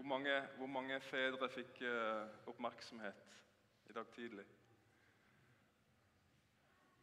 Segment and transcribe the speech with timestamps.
[0.00, 3.18] Hvor mange, hvor mange fedre fikk eh, oppmerksomhet
[3.90, 4.46] i dag tidlig?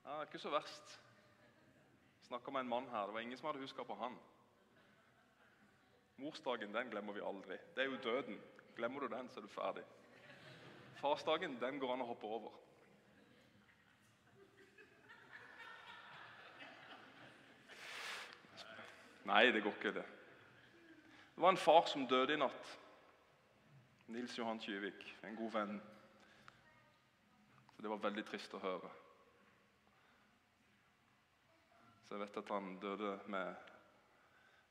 [0.05, 0.96] Ja, det er ikke så verst.
[2.25, 3.06] Snakka med en mann her.
[3.06, 4.18] Det var ingen som hadde huska på han.
[6.18, 7.60] Morsdagen den glemmer vi aldri.
[7.75, 8.41] Det er jo døden.
[8.75, 9.86] Glemmer du den, så er du ferdig.
[10.98, 12.57] Farsdagen den går an å hoppe over.
[19.29, 20.09] Nei, det går ikke, det.
[21.36, 22.75] Det var en far som døde i natt.
[24.07, 25.81] Nils Johan Kyvik, en god venn.
[27.75, 28.91] Så Det var veldig trist å høre.
[32.05, 33.73] Så jeg vet at han døde med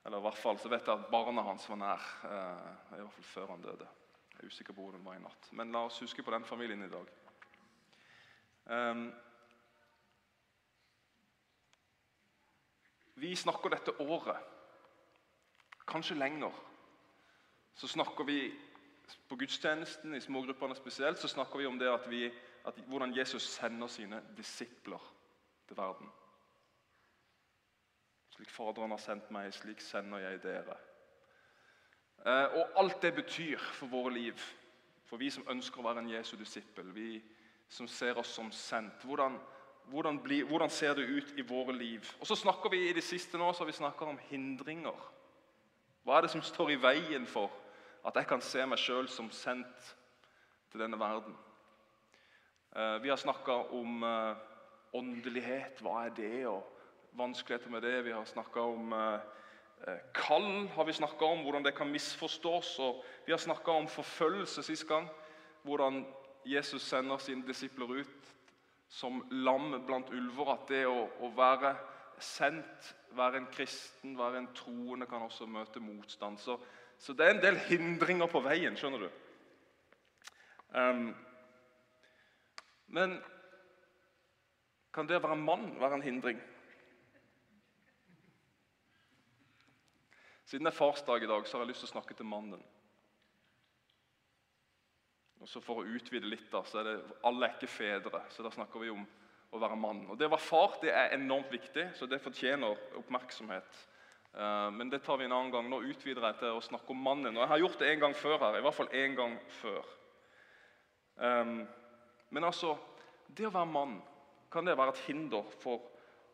[0.06, 2.02] Eller i hvert fall så vet jeg at barna hans var nær.
[2.24, 3.88] Eh, I hvert fall før han døde.
[4.30, 5.48] Jeg er usikker på hvor den var i natt.
[5.52, 7.08] Men la oss huske på den familien i dag.
[8.70, 9.08] Um,
[13.14, 14.38] vi snakker dette året,
[15.86, 16.54] kanskje lenger,
[17.74, 18.38] så snakker vi
[19.28, 22.26] på gudstjenesten, i smågruppene spesielt, så snakker vi om det at vi,
[22.66, 25.02] at hvordan Jesus sender sine disipler
[25.68, 26.10] til verden.
[28.30, 30.76] Slik Faderen har sendt meg, slik sender jeg dere.
[32.26, 34.42] Eh, og alt det betyr for våre liv,
[35.06, 37.22] for vi som ønsker å være en Jesu disippel, vi
[37.68, 39.04] som ser oss som sendt.
[39.06, 39.38] Hvordan,
[39.90, 42.06] hvordan, bli, hvordan ser det ut i våre liv?
[42.20, 44.98] Og så snakker vi I det siste nå så vi snakket om hindringer.
[46.02, 47.50] Hva er det som står i veien for
[48.06, 49.90] at jeg kan se meg sjøl som sendt
[50.70, 51.34] til denne verden?
[52.76, 54.36] Eh, vi har snakka om eh,
[54.96, 55.82] åndelighet.
[55.82, 56.46] Hva er det?
[56.46, 56.72] og
[57.16, 58.04] vanskeligheter med det.
[58.04, 62.78] Vi har snakka om eh, kall, har vi om, hvordan det kan misforstås.
[62.78, 65.08] og Vi har snakka om forfølgelse sist gang.
[65.62, 66.06] Hvordan
[66.44, 68.34] Jesus sender sine disipler ut
[68.88, 70.52] som lam blant ulver.
[70.52, 71.74] At det å, å være
[72.18, 76.38] sendt, være en kristen, være en troende, kan også møte motstand.
[76.38, 76.58] Så,
[76.98, 79.08] så det er en del hindringer på veien, skjønner du.
[80.76, 81.08] Um,
[82.92, 83.18] men
[84.94, 86.38] kan det å være mann være en hindring?
[90.46, 92.62] Siden det er farsdag i dag, så har jeg lyst til å snakke til mannen.
[95.42, 96.94] Og så For å utvide litt, da, så er det
[97.26, 98.22] alle er ikke fedre.
[98.32, 99.02] Så da snakker vi om
[99.52, 100.04] å være mann.
[100.10, 103.82] Og Det å være far det er enormt viktig, så det fortjener oppmerksomhet.
[104.34, 105.68] Eh, men det tar vi en annen gang.
[105.70, 107.36] Nå utvider jeg til å snakke om mannen.
[107.36, 108.58] Og Jeg har gjort det en gang før her.
[108.58, 109.84] i hvert fall en gang før.
[111.20, 111.68] Ehm,
[112.30, 112.76] men altså,
[113.28, 114.02] det å være mann,
[114.52, 115.80] kan det være et hinder for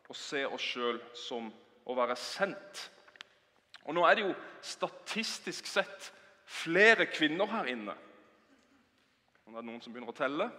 [0.09, 1.51] å se oss sjøl som
[1.85, 2.89] å være sendt?
[3.85, 6.11] Og Nå er det jo statistisk sett
[6.45, 7.95] flere kvinner her inne.
[9.45, 10.49] Nå er det noen som begynner å telle.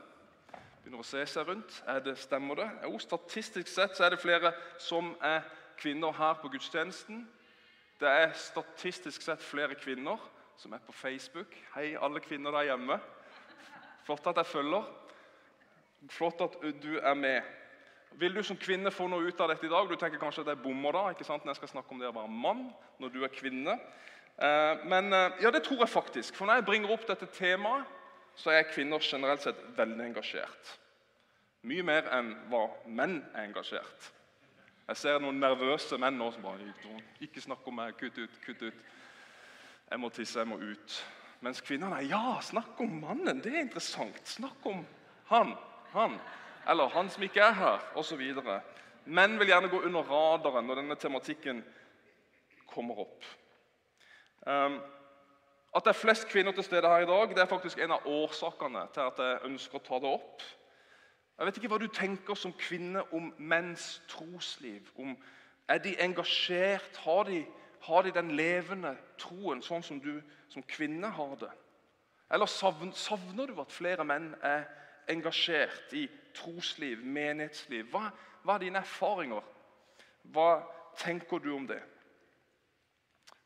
[0.83, 1.79] Begynner å se seg rundt.
[1.89, 2.71] Er det, Stemmer det?
[2.85, 5.45] Jo, Statistisk sett så er det flere som er
[5.79, 7.25] kvinner her på gudstjenesten.
[8.01, 10.21] Det er statistisk sett flere kvinner
[10.57, 11.55] som er på Facebook.
[11.75, 12.99] Hei, alle kvinner der hjemme.
[14.05, 14.89] Flott at jeg følger.
[16.11, 17.43] Flott at du er med.
[18.19, 19.89] Vil du som kvinne få noe ut av dette i dag?
[19.89, 21.45] Du tenker kanskje at jeg bommer da, ikke sant?
[21.45, 22.69] når jeg skal snakke om det å være mann
[23.03, 23.75] når du er kvinne.
[24.39, 26.37] Eh, men eh, ja, det tror jeg faktisk.
[26.39, 27.91] For når jeg bringer opp dette temaet,
[28.39, 30.75] så er kvinner generelt sett veldig engasjert.
[31.67, 34.11] Mye mer enn hva menn er engasjert.
[34.89, 36.73] Jeg ser noen nervøse menn nå som bare
[37.25, 37.97] Ikke snakk om meg.
[38.01, 38.41] Kutt ut.
[38.45, 38.81] Kutt ut.
[39.91, 40.39] Jeg må tisse.
[40.39, 40.97] Jeg må ut.
[41.45, 43.41] Mens kvinnene ja, snakk om mannen.
[43.45, 44.21] Det er interessant.
[44.29, 44.85] Snakk om
[45.31, 45.55] han.
[45.93, 46.19] Han
[46.67, 48.23] eller 'han som ikke er her', osv.
[49.05, 51.65] Menn vil gjerne gå under radaren når denne tematikken
[52.67, 53.25] kommer opp.
[54.47, 54.81] Um,
[55.75, 58.07] at det er flest kvinner til stede her i dag, det er faktisk en av
[58.07, 60.43] årsakene til at jeg ønsker å ta det opp.
[61.39, 64.87] Jeg vet ikke hva du tenker som kvinne om menns trosliv.
[64.95, 65.17] Om,
[65.69, 66.97] er de engasjert?
[67.03, 67.41] Har de,
[67.89, 70.21] har de, den levende troen sånn som du
[70.53, 71.51] som kvinne har det?
[72.31, 74.69] Eller savner, du at flere menn er
[75.11, 77.91] engasjert i trosliv, menighetsliv.
[77.91, 78.09] Hva,
[78.45, 79.43] hva, er dine erfaringer?
[80.33, 80.49] Hva
[80.99, 81.83] tenker du om det?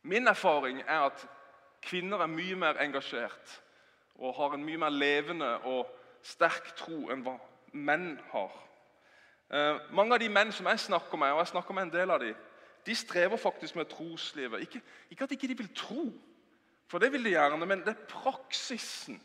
[0.02, 1.24] Min erfaring er at
[1.82, 3.58] kvinner er mye mer engasjert
[4.18, 5.88] og har en mye mer levende og
[6.26, 7.36] sterk tro enn hva
[7.72, 8.54] menn har.
[9.52, 12.10] Eh, mange av de menn som jeg snakker med, og jeg snakker med en del
[12.10, 12.34] av de,
[12.86, 14.60] de strever faktisk med troslivet.
[14.60, 16.04] Ikke, ikke at ikke de ikke vil tro,
[16.88, 19.20] for det vil de gjerne, men det er praksisen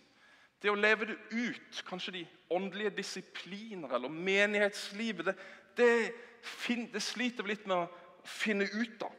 [0.63, 5.35] det å leve det ut, kanskje de åndelige disipliner eller menighetslivet, det,
[5.75, 9.11] det, det sliter vi litt med å finne ut av.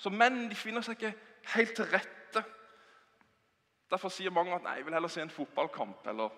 [0.00, 1.12] Så menn de finner seg ikke
[1.54, 2.42] helt til rette.
[3.90, 6.34] Derfor sier mange at nei, jeg vil heller se en fotballkamp eller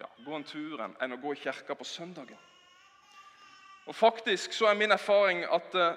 [0.00, 2.38] ja, gå en tur enn å gå i kirka på søndagen.
[3.86, 5.96] Og faktisk så er min erfaring at uh,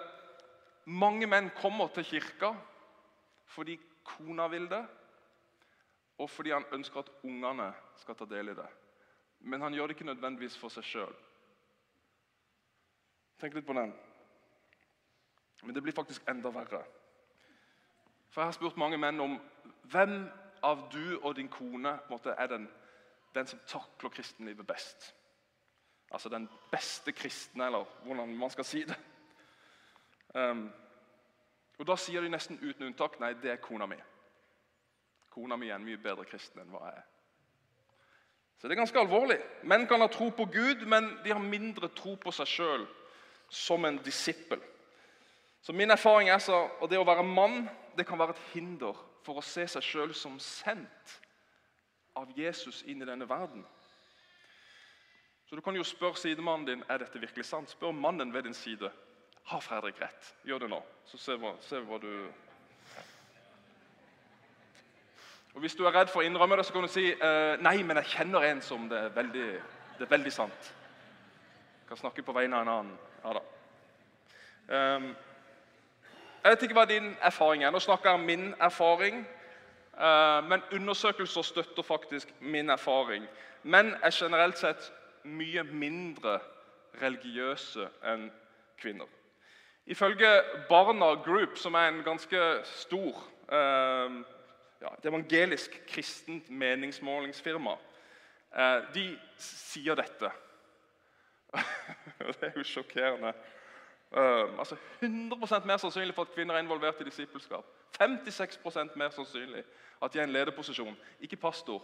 [0.86, 2.52] mange menn kommer til kirka
[3.48, 4.84] fordi kona vil det,
[6.18, 7.72] og fordi han ønsker at ungene
[8.02, 8.68] skal ta del i det.
[9.40, 11.16] Men han gjør det ikke nødvendigvis for seg sjøl.
[13.40, 13.94] Tenk litt på den.
[15.64, 16.84] Men det blir faktisk enda verre.
[18.30, 19.38] For Jeg har spurt mange menn om
[19.92, 20.28] hvem
[20.64, 22.68] av du og din kone måte, er den,
[23.38, 25.14] den som takler kristenlivet best.
[26.12, 28.98] Altså den beste kristne, eller hvordan man skal si det.
[30.36, 30.68] Um,
[31.78, 33.98] og Da sier de nesten uten unntak nei, det er kona mi.
[35.30, 37.06] Kona mi er en mye bedre kristen enn hva jeg er.
[38.58, 39.38] Så det er ganske alvorlig.
[39.70, 42.88] Menn kan ha tro på Gud, men de har mindre tro på seg sjøl
[43.54, 44.64] som en disippel.
[45.62, 47.68] Så min erfaring er så, og det å være mann
[47.98, 51.20] det kan være et hinder for å se seg sjøl som sendt
[52.18, 53.66] av Jesus inn i denne verden.
[55.46, 57.70] Så Du kan jo spørre sidemannen din er dette virkelig sant.
[57.70, 58.92] Spør mannen ved din side.
[59.44, 60.36] Har Fredrik rett?
[60.44, 62.12] Gjør det nå, så se hva, se hva du
[65.54, 67.80] Og Hvis du er redd for å innrømme det, så kan du si eh, nei,
[67.84, 69.46] men jeg kjenner en som det er veldig,
[69.98, 70.68] det er veldig sant.
[71.80, 72.92] Jeg kan snakke på vegne av en annen.
[73.24, 73.42] Ja da.
[74.68, 75.08] Um,
[76.44, 77.72] jeg vet ikke hva din erfaring er.
[77.74, 79.24] Nå snakker jeg om min erfaring.
[79.98, 83.26] Uh, men undersøkelser støtter faktisk min erfaring.
[83.64, 84.92] Menn er generelt sett
[85.24, 86.40] mye mindre
[87.02, 88.30] religiøse enn
[88.78, 89.10] kvinner.
[89.86, 90.30] Ifølge
[90.70, 94.22] Barna Group, som er en ganske stor uh,
[94.82, 97.78] ja, evangelisk kristent meningsmålingsfirma.
[98.58, 99.06] Eh, de
[99.38, 100.32] sier dette.
[102.40, 103.34] det er jo sjokkerende.
[104.12, 107.66] Eh, altså 100% mer sannsynlig for at kvinner er involvert i disippelskap.
[108.02, 109.64] 56% mer sannsynlig
[110.04, 110.98] at de er i en lederposisjon.
[111.20, 111.84] Ikke pastor.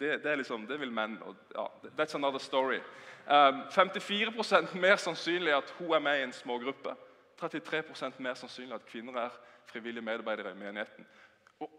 [0.00, 1.18] Det, det, liksom, det vil menn.
[1.22, 1.66] Og, ja,
[1.98, 2.80] that's another story.
[3.26, 6.96] Um, 54% mer sannsynlig at hun er med i en smågruppe.
[7.42, 9.30] 33% mer sannsynlig at kvinner er
[9.66, 11.06] frivillige medarbeidere i menigheten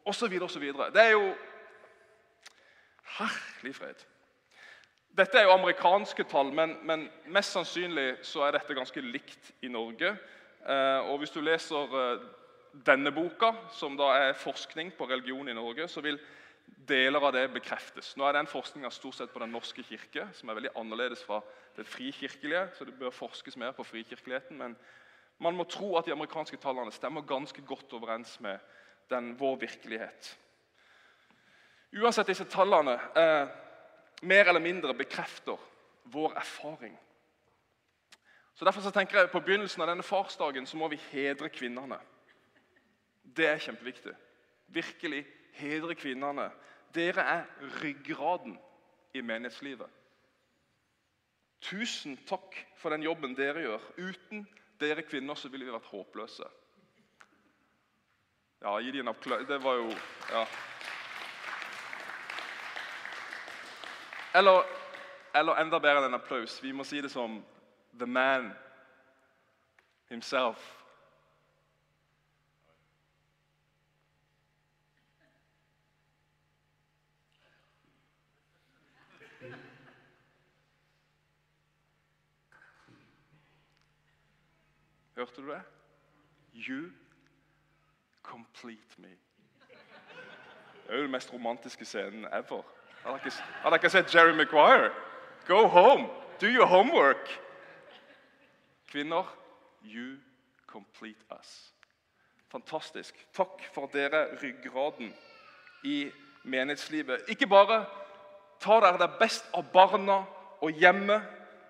[0.05, 0.91] og så videre og så videre.
[0.91, 1.33] Det er jo
[3.17, 4.01] Herlig fred.
[5.17, 9.69] Dette er jo amerikanske tall, men, men, mest sannsynlig så er dette ganske likt i
[9.71, 10.17] Norge.
[10.65, 12.23] Uh, og Hvis du leser eh,
[12.83, 16.19] denne boka, som da er forskning på religion i Norge, så vil
[16.87, 18.13] deler av det bekreftes.
[18.17, 21.41] Nå er den forskninga stort sett på Den norske kirke, som er veldig annerledes fra
[21.77, 22.69] det frikirkelige.
[22.77, 24.75] så det bør forskes mer på frikirkeligheten, Men
[25.39, 28.59] man må tro at de amerikanske tallene stemmer ganske godt overens med
[29.09, 30.37] den, vår virkelighet.
[31.93, 33.47] Uansett disse tallene eh,
[34.21, 35.57] mer eller mindre bekrefter
[36.03, 36.97] vår erfaring.
[38.55, 41.99] Så Derfor så tenker jeg på begynnelsen av denne farsdagen så må vi hedre kvinnene.
[43.35, 44.13] Det er kjempeviktig.
[44.67, 46.51] Virkelig hedre kvinnene.
[46.95, 47.43] Dere er
[47.81, 48.59] ryggraden
[49.13, 49.89] i menighetslivet.
[51.61, 53.89] Tusen takk for den jobben dere gjør.
[53.97, 54.45] Uten
[54.79, 56.47] dere kvinner så ville vi vært håpløse.
[58.61, 59.47] Ja, gi dem en applaus.
[59.47, 59.89] Det var jo
[60.31, 60.45] Ja.
[64.35, 64.63] Eller,
[65.35, 66.63] eller enda bedre enn en applaus.
[66.63, 67.43] Vi må si det som
[67.99, 68.51] The man
[70.09, 70.84] himself.
[85.15, 85.61] Hørte du det?
[86.55, 86.91] You
[88.23, 89.07] complete me.
[90.87, 92.63] Det er jo den mest romantiske scenen ever.
[93.03, 93.17] Har
[93.63, 94.91] dere ikke sett Jerry Maguire?
[95.47, 96.07] Go home!
[96.41, 97.29] Do your homework!
[98.87, 99.37] Kvinner,
[99.83, 100.17] you
[100.67, 101.73] complete us.
[102.51, 103.27] Fantastisk.
[103.33, 105.13] Takk for at dere er ryggraden
[105.83, 106.11] i
[106.43, 107.21] menighetslivet.
[107.27, 107.85] Ikke bare
[108.59, 110.23] tar dere det best av barna
[110.61, 111.21] og hjemme,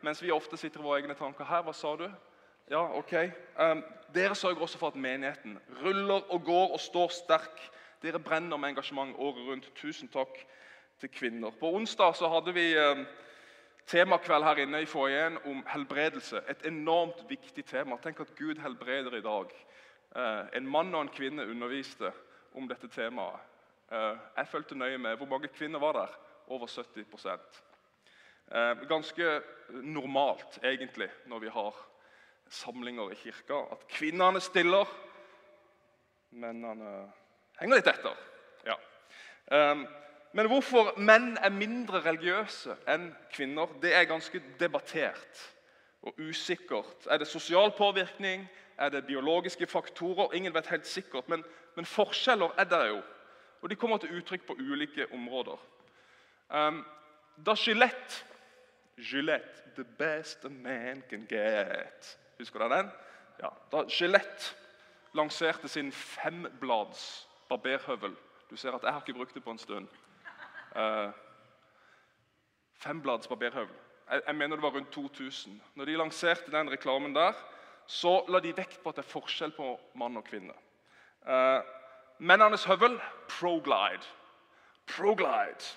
[0.01, 1.46] mens vi ofte sitter i våre egne tanker.
[1.46, 2.10] Her, hva sa du?
[2.69, 3.13] Ja, ok.
[3.60, 3.84] Um,
[4.15, 7.62] dere sørger også for at menigheten ruller og går og står sterk.
[8.01, 9.72] Dere brenner med engasjement året rundt.
[9.75, 10.39] Tusen takk
[11.00, 11.51] til kvinner.
[11.60, 13.05] På onsdag så hadde vi um,
[13.86, 16.41] temakveld her inne i foajeen om helbredelse.
[16.50, 17.98] Et enormt viktig tema.
[18.01, 19.53] Tenk at Gud helbreder i dag.
[20.15, 22.12] Uh, en mann og en kvinne underviste
[22.55, 23.41] om dette temaet.
[23.91, 25.17] Uh, jeg fulgte nøye med.
[25.17, 26.19] Hvor mange kvinner var der?
[26.48, 31.86] Over 70 uh, Ganske normalt, egentlig, når vi har
[32.49, 34.89] samlinger i kirka at kvinnene stiller,
[36.35, 36.91] mennene
[37.59, 38.17] henger litt etter.
[38.67, 38.75] Ja.
[39.51, 39.85] Um,
[40.35, 45.43] men hvorfor menn er mindre religiøse enn kvinner, det er ganske debattert
[46.05, 47.07] og usikkert.
[47.09, 48.43] Er det sosial påvirkning?
[48.77, 50.33] Er det biologiske faktorer?
[50.35, 51.29] Ingen vet helt sikkert.
[51.31, 51.43] Men,
[51.75, 52.99] men forskjeller er det jo.
[53.63, 55.61] Og de kommer til uttrykk på ulike områder.
[56.51, 56.83] Um,
[57.45, 58.25] da Gillette
[58.97, 62.92] Gillette, the best a man can get Husker dere den?
[63.39, 64.56] Ja, da Gillette
[65.15, 68.15] lanserte sin femblads barberhøvel
[68.50, 69.88] Du ser at jeg har ikke brukt det på en stund.
[70.75, 71.12] Uh,
[72.74, 73.75] Femblads barberhøvel.
[74.12, 75.62] Jeg, jeg mener det var rundt 2000.
[75.75, 77.34] Når de lanserte den reklamen der,
[77.88, 80.54] så la de vekt på at det er forskjell på mann og kvinne.
[81.25, 81.65] Uh,
[82.18, 83.00] mennenes høvel,
[83.30, 84.06] Proglide.
[84.86, 85.74] Proglide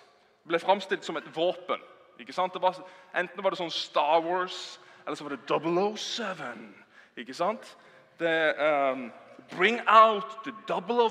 [0.49, 1.81] ble framstilt som et våpen.
[2.19, 2.57] Ikke sant?
[2.61, 2.77] Var,
[3.17, 6.75] enten var det sånn Star Wars, eller så var det 007.
[7.17, 7.79] Ikke sant?
[8.19, 8.55] Det,
[8.93, 9.13] um,
[9.57, 10.53] Bring out the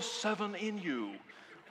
[0.01, 1.15] 007 in you.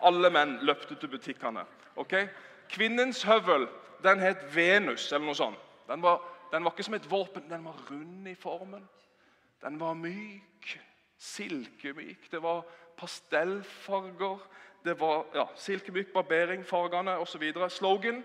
[0.03, 1.63] Alle menn løpte til butikkene.
[1.97, 2.27] Okay?
[2.69, 3.69] Kvinnens høvel
[4.03, 5.63] den het Venus, eller noe sånt.
[5.87, 6.19] Den var,
[6.51, 8.89] den var ikke som et våpen, den var rund i formen.
[9.63, 10.73] Den var myk.
[11.19, 12.27] Silkemyk.
[12.31, 12.67] Det var
[12.99, 14.43] pastellfarger.
[14.85, 17.53] Det var ja, silkemyk barbering, fargene osv.
[17.69, 18.25] Slogan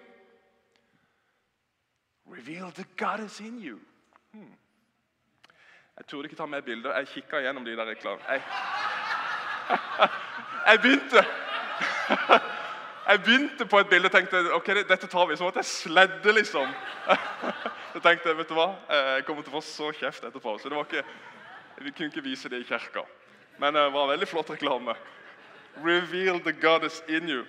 [2.25, 3.79] Reveal the goddess in you.
[4.31, 4.55] Hmm.
[5.97, 6.97] Jeg turde ikke ta med bilder.
[6.97, 8.23] Jeg kikka gjennom de der reklamene.
[8.29, 8.41] Jeg,
[10.67, 11.25] jeg begynte
[13.07, 15.35] Jeg begynte på et bilde og tenkte ok, dette tar vi.
[15.35, 16.69] Så måtte jeg sledde, liksom.
[17.93, 20.53] Så tenkte jeg vet du hva, jeg kommer til å få så kjeft etterpå.
[20.57, 21.03] Så det var ikke,
[21.83, 23.03] vi kunne ikke vise det i kirka.
[23.59, 24.95] Men det var en veldig flott reklame.
[25.83, 27.43] Reveal the goddess in you.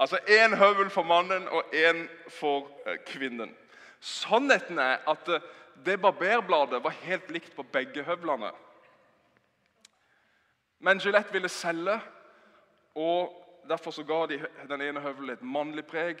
[0.00, 3.52] Altså én høvel for mannen og én for eh, kvinnen.
[4.00, 5.44] Sannheten er at eh,
[5.84, 8.52] det barberbladet var helt likt på begge høvlene.
[10.78, 12.00] Men Gillette ville selge,
[12.94, 13.34] og
[13.68, 16.20] derfor så ga de den ene høvelen et mannlig preg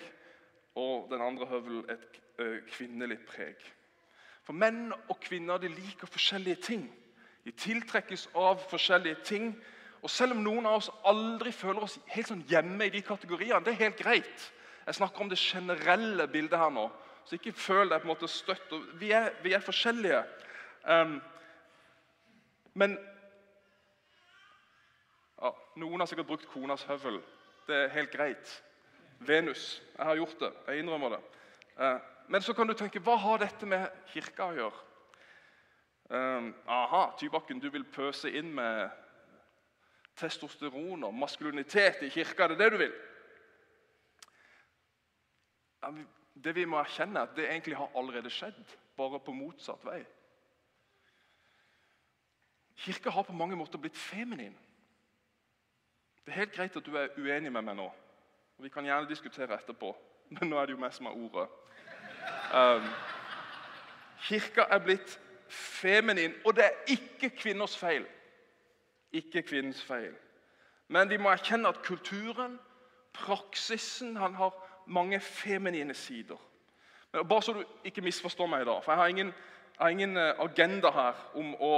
[0.76, 2.20] og den andre høvelen et
[2.68, 3.56] kvinnelig preg.
[4.46, 6.84] For Menn og kvinner de liker forskjellige ting.
[7.44, 9.48] De tiltrekkes av forskjellige ting.
[10.02, 13.62] Og Selv om noen av oss aldri føler oss helt sånn hjemme i de kategoriene,
[13.64, 14.52] det er helt greit.
[14.86, 16.86] Jeg snakker om det generelle bildet her nå.
[17.26, 18.72] Så ikke føl deg på en måte støtt.
[19.00, 20.22] Vi er, vi er forskjellige.
[20.86, 21.16] Um,
[22.78, 22.94] men
[25.40, 25.50] ja,
[25.82, 27.18] Noen har sikkert brukt konas høvel.
[27.66, 28.52] Det er helt greit.
[29.18, 29.82] Venus.
[29.96, 30.52] Jeg har gjort det.
[30.68, 31.22] Jeg innrømmer det.
[31.80, 34.84] Uh, men så kan du tenke hva har dette med kirka å gjøre?
[36.06, 38.86] Um, aha, Tybakken, du vil pøse inn med
[40.16, 42.46] testosteron og maskulinitet i kirka.
[42.46, 42.94] Det er det du vil?
[45.82, 45.90] Ja,
[46.44, 50.02] det vi må erkjenne, er at det egentlig har allerede skjedd, bare på motsatt vei.
[52.76, 54.56] Kirka har på mange måter blitt feminin.
[56.24, 57.86] Det er helt greit at du er uenig med meg nå.
[58.56, 59.94] og Vi kan gjerne diskutere etterpå,
[60.34, 61.48] men nå er det jo meg som har ordet.
[62.52, 62.88] Um,
[64.26, 68.06] kirka er blitt feminin, og det er ikke kvinners feil.
[69.12, 70.14] Ikke kvinnens feil.
[70.88, 72.58] Men vi må erkjenne at kulturen,
[73.12, 76.38] praksisen, han har mange feminine sider.
[77.12, 79.32] Men bare så du ikke misforstår meg da, for jeg har ingen,
[79.76, 81.74] jeg har ingen eh, agenda her om å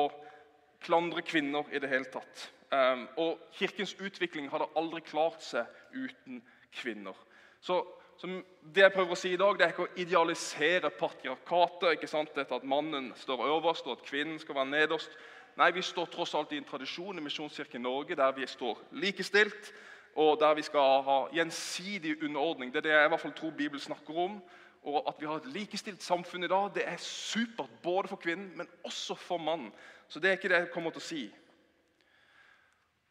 [0.84, 2.48] klandre kvinner i det hele tatt.
[2.68, 6.42] Um, og Kirkens utvikling hadde aldri klart seg uten
[6.76, 7.16] kvinner.
[7.60, 7.80] Så,
[8.20, 8.28] så,
[8.62, 11.94] Det jeg prøver å si i dag, det er ikke å idealisere patriarkatet.
[11.94, 12.34] ikke sant?
[12.36, 15.10] Dette At mannen står øverst, og at kvinnen skal være nederst.
[15.56, 19.72] Nei, Vi står tross alt i en tradisjon i Misjonskirken Norge der vi står likestilt
[20.18, 22.72] og der vi skal ha gjensidig underordning.
[22.72, 24.40] Det er det jeg i hvert fall tror Bibelen snakker om.
[24.82, 28.56] Og At vi har et likestilt samfunn i dag, det er supert både for kvinnen,
[28.56, 29.72] men også for mannen.
[30.08, 31.22] Så det er ikke det jeg kommer til å si.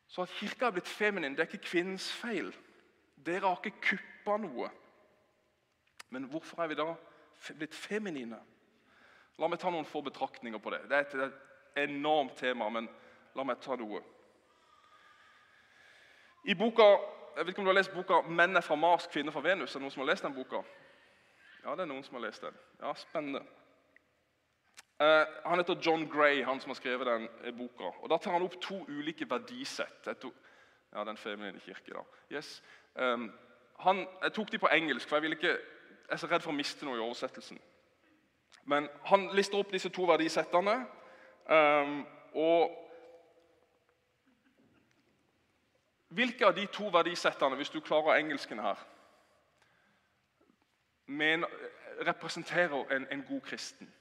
[0.08, 2.52] Så at Kirka er blitt feminin, det er ikke kvinnens feil.
[3.26, 4.70] Dere har ikke kuppa noe.
[6.10, 6.90] Men hvorfor er vi da
[7.56, 8.40] blitt feminine?
[9.38, 10.84] La meg ta noen få betraktninger på det.
[10.90, 12.92] Det er et enormt tema, men
[13.36, 14.04] la meg ta noe.
[16.48, 16.84] I boka,
[17.36, 19.76] jeg vet ikke om du har lest boka 'Menn er fra Mars, kvinner fra Venus'?
[19.76, 20.62] Er det noen som har lest den boka?
[21.64, 22.56] Ja, det er noen som har lest den.
[22.82, 23.42] Ja, Spennende.
[25.02, 27.84] Uh, han heter John Gray, han som har skrevet den eh, boka.
[28.02, 30.08] Og Da tar han opp to ulike verdisett.
[30.94, 32.00] Ja, den feminine kirke, da.
[32.32, 32.64] Yes.
[32.96, 33.32] Um,
[33.80, 35.60] han, jeg tok de på engelsk, for jeg, ikke, jeg
[36.10, 37.60] er så redd for å miste noe i oversettelsen.
[38.66, 40.86] Men Han lister opp disse to verdisettene.
[41.50, 42.87] Um, og
[46.08, 48.80] Hvilke av de to verdisettene, hvis du klarer engelsken her,
[51.06, 51.46] men,
[52.06, 53.94] representerer en, en, god kristen?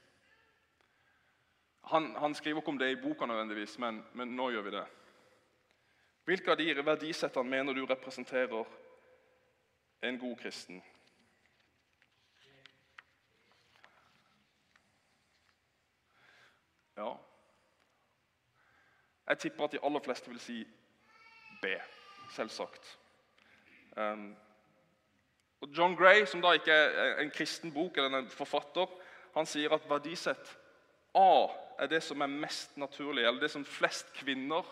[1.83, 4.85] Han, han, skriver ikke om det i boka, nødvendigvis, men, men nå gjør vi det.
[6.27, 8.65] Hvilke av de verdisettene mener du representerer
[10.03, 10.83] en god kristen?
[16.97, 17.13] Ja
[19.27, 20.63] Jeg tipper at de aller fleste vil si
[21.61, 21.65] B
[22.35, 22.97] selvsagt.
[23.97, 24.35] Um,
[25.61, 28.89] og John Gray, som da ikke er en kristen bok eller en forfatter,
[29.35, 30.57] han sier at verdisett
[31.17, 31.47] A
[31.79, 34.65] er det som er mest naturlig, eller det som flest kvinner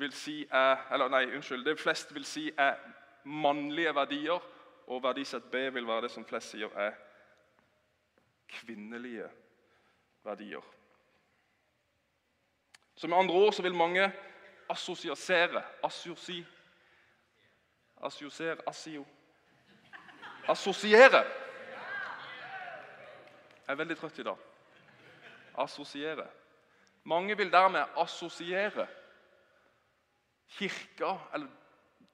[0.00, 1.64] vil si er Eller nei, unnskyld.
[1.64, 2.76] Det flest vil si er
[3.24, 4.40] mannlige verdier,
[4.86, 6.94] og verdisett B vil være det som flest sier er
[8.50, 9.28] kvinnelige
[10.24, 10.64] verdier.
[12.96, 14.12] Så med andre ord så vil mange
[14.70, 16.46] assosiasere Assosi
[18.02, 19.06] Assosiere Assio
[20.48, 21.24] Assosiere.
[23.66, 24.38] Jeg er veldig trøtt i dag.
[25.62, 26.26] Assosiere.
[27.04, 28.86] Mange vil dermed assosiere
[30.50, 31.48] kirka, eller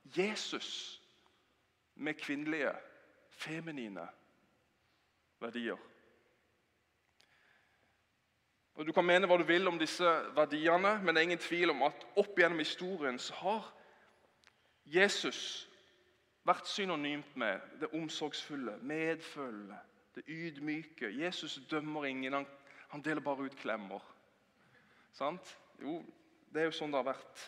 [0.05, 1.03] Jesus,
[1.95, 2.73] med kvinnelige,
[3.31, 4.09] feminine
[5.41, 5.77] verdier.
[8.77, 10.05] Og Du kan mene hva du vil om disse
[10.37, 13.71] verdiene, men det er ingen tvil om at opp gjennom historien så har
[14.85, 15.69] Jesus
[16.47, 19.79] vært synonymt med det omsorgsfulle, medfølende,
[20.15, 21.09] det ydmyke.
[21.09, 22.47] Jesus dømmer ingen, han,
[22.93, 24.05] han deler bare ut klemmer.
[25.17, 25.57] Sant?
[25.81, 26.03] Jo,
[26.53, 27.47] det er jo sånn det har vært.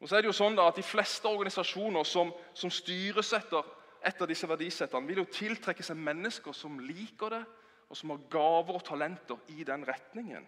[0.00, 4.28] Og så er det jo sånn da at De fleste organisasjoner som, som styres etter,
[4.28, 7.46] disse verdisettene, vil jo tiltrekke seg mennesker som liker det,
[7.88, 10.46] og som har gaver og talenter i den retningen.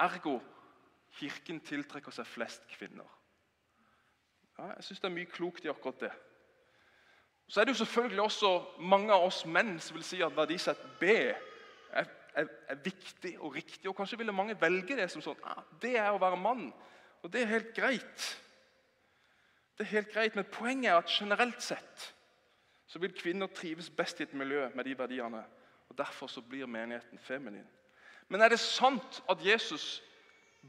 [0.00, 0.38] Ergo
[1.14, 3.06] Kirken tiltrekker seg flest kvinner.
[4.58, 6.12] Ja, jeg syns det er mye klokt i akkurat det.
[7.46, 10.80] Så er det jo selvfølgelig også mange av oss menn som vil si at verdisett
[11.00, 11.38] B er,
[12.34, 13.88] er, er viktig og riktig.
[13.90, 16.70] Og kanskje ville mange velge det som sånn ah, Det er å være mann.
[17.22, 18.30] Og det er helt greit.
[19.76, 22.10] Det er helt greit, Men poenget er at generelt sett
[22.86, 25.40] så vil kvinner trives best i et miljø med de verdiene.
[25.88, 27.66] Og Derfor så blir menigheten feminin.
[28.28, 30.02] Men er det sant at Jesus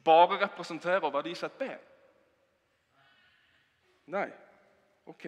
[0.04, 1.70] bare representerer verdisett B?
[4.08, 4.30] Nei.
[5.06, 5.28] Ok.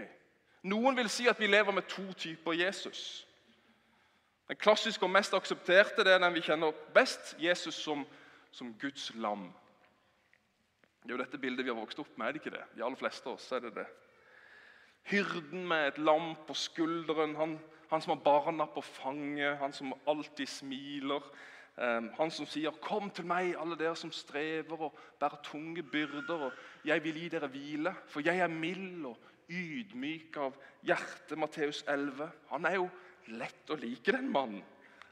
[0.64, 3.28] Noen vil si at vi lever med to typer Jesus.
[4.48, 8.06] Den klassiske og mest aksepterte det er den vi kjenner best, Jesus som,
[8.52, 9.50] som Guds lam.
[11.04, 12.28] Det er jo dette bildet vi har vokst opp med.
[12.28, 12.64] er det ikke det?
[12.76, 13.88] De aller fleste av oss er det det.
[15.08, 17.58] Hyrden med et lam på skulderen, han,
[17.90, 21.24] han som har barna på fanget, han som alltid smiler.
[21.78, 26.46] Um, han som sier 'Kom til meg, alle dere som strever og bærer tunge byrder.'
[26.46, 26.52] og
[26.86, 29.18] 'Jeg vil gi dere hvile, for jeg er mild og
[29.50, 32.32] ydmyk av hjerte, Matteus 11.
[32.50, 32.90] Han er jo
[33.28, 34.64] lett å like, den mannen.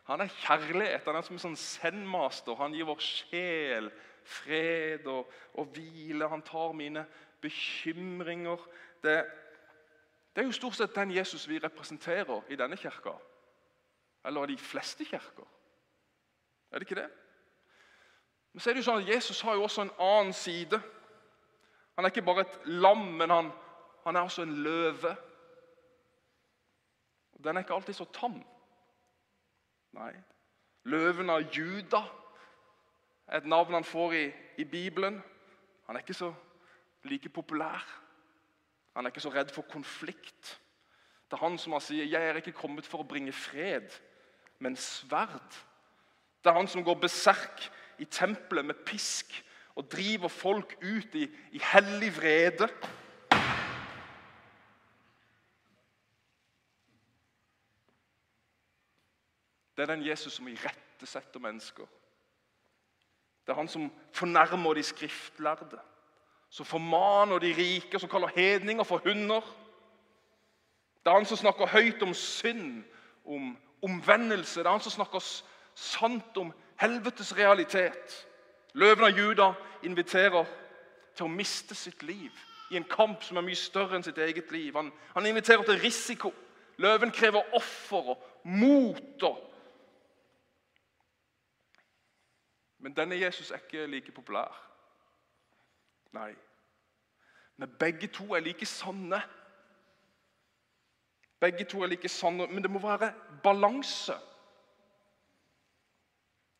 [0.06, 1.06] Han er kjærlighet.
[1.06, 2.56] Han er som en sånn sendmaster.
[2.60, 3.89] Han gir vår sjel
[4.26, 6.30] fred og, og hvile.
[6.30, 7.06] Han tar mine
[7.41, 8.62] bekymringer.
[9.04, 9.17] Det,
[10.36, 13.13] det, er jo stort sett den Jesus vi representerer i denne kirka.
[14.26, 15.48] Eller de fleste kirker.
[16.71, 17.10] Er det ikke det?
[18.54, 20.82] Men så er det jo sånn at Jesus har jo også en annen side.
[21.95, 23.52] Han er ikke bare et lam, men han,
[24.04, 25.15] han er også en løve.
[27.43, 28.41] Den er ikke alltid så tam.
[29.95, 30.12] Nei.
[30.84, 32.02] Løven av Juda
[33.28, 34.26] er et navn han får i,
[34.58, 35.21] i Bibelen.
[35.88, 36.34] Han er ikke så
[37.04, 37.86] like populær.
[38.95, 40.60] Han er ikke så redd for konflikt.
[41.25, 43.91] Det er han som har sier 'Jeg er ikke kommet for å bringe fred,
[44.60, 45.63] men sverd'.
[46.43, 49.43] Det er han som går beserk i tempelet med pisk
[49.75, 52.69] og driver folk ut i, i hellig vrede.
[59.75, 61.86] Det er den Jesus som irettesetter mennesker.
[63.45, 65.79] Det er han som fornærmer de skriftlærde,
[66.56, 69.41] som formaner de rike, som kaller hedninger for hunder.
[71.04, 72.84] Det er han som snakker høyt om synd,
[73.26, 74.60] om omvendelse.
[74.60, 75.20] Det er han som snakker
[75.76, 78.28] sant om helvetes realitet.
[78.74, 79.50] Løven av Juda
[79.84, 80.48] inviterer
[81.15, 82.32] til å miste sitt liv
[82.72, 84.72] i en kamp som er mye større enn sitt eget liv.
[84.80, 86.32] Han, han inviterer til risiko.
[86.78, 89.28] Løven krever offer og mot
[92.80, 94.56] Men denne Jesus er ikke like populær.
[96.15, 96.32] Nei.
[97.58, 99.22] Men begge to er like sanne.
[101.39, 103.13] Begge to er like sanne, men det må være
[103.44, 104.13] balanse.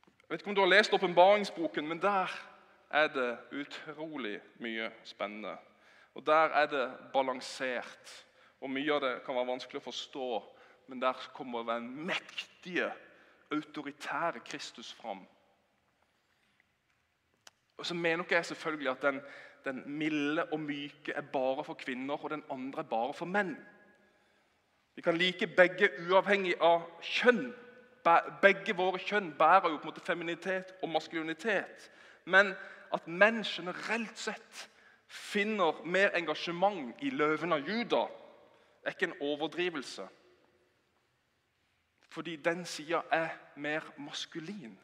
[0.06, 2.28] Jeg vet ikke om du har lest åpenbaringsboken, men der
[2.90, 5.58] er det utrolig mye spennende.
[6.16, 8.26] Og Der er det balansert.
[8.62, 10.28] Og Mye av det kan være vanskelig å forstå,
[10.88, 12.94] men der kommer den mektige,
[13.52, 15.26] autoritære Kristus fram.
[17.78, 19.22] Og så mener jeg selvfølgelig at den,
[19.66, 23.56] den milde og myke er bare for kvinner, og den andre er bare for menn.
[24.96, 27.50] Vi kan like begge uavhengig av kjønn.
[28.42, 31.90] Begge våre kjønn bærer jo på en måte feminitet og maskulinitet.
[32.26, 32.54] Men
[32.94, 34.70] at menn generelt sett
[35.08, 38.06] finner mer engasjement i løven av Juda,
[38.86, 40.06] er ikke en overdrivelse.
[42.10, 44.78] Fordi den sida er mer maskulin.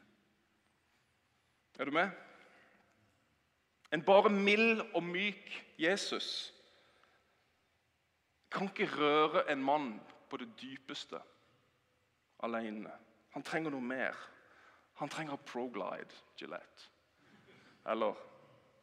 [1.78, 2.10] Er du med?
[3.92, 6.54] En bare mild og myk Jesus
[8.52, 10.00] kan ikke røre en mann
[10.30, 11.20] på det dypeste
[12.42, 12.90] alene.
[13.32, 14.16] Han trenger noe mer.
[15.00, 16.88] Han trenger Proglide Gillette.
[17.88, 18.14] Eller